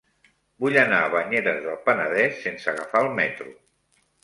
[0.63, 3.49] Vull anar a Banyeres del Penedès sense agafar el metro.